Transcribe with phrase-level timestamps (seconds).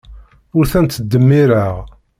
[0.57, 1.75] Ur tent-ttdemmireɣ.